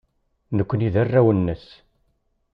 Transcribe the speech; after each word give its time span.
Nekkni 0.57 0.89
d 0.93 0.95
arraw-nnes. 1.01 1.65